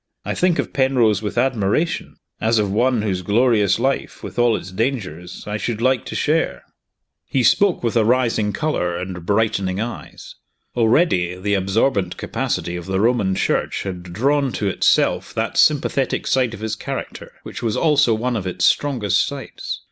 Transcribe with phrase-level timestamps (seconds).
[0.25, 4.71] I think of Penrose with admiration, as of one whose glorious life, with all its
[4.71, 6.63] dangers, I should like to share!"
[7.27, 10.33] He spoke with a rising color and brightening eyes.
[10.75, 16.55] Already, the absorbent capacity of the Roman Church had drawn to itself that sympathetic side
[16.55, 19.79] of his character which was also one of its strongest sides.